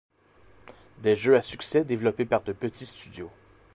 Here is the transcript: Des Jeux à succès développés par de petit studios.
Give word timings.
Des 1.03 1.15
Jeux 1.15 1.35
à 1.35 1.43
succès 1.43 1.83
développés 1.83 2.25
par 2.25 2.41
de 2.41 2.53
petit 2.53 2.87
studios. 2.87 3.29